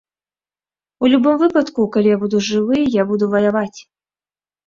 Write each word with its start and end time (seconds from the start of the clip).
У 1.05 1.09
любым 1.13 1.35
выпадку, 1.41 1.85
калі 1.95 2.09
я 2.11 2.17
буду 2.23 2.37
жывы, 2.49 2.77
я 2.95 3.03
буду 3.13 3.25
ваяваць. 3.35 3.79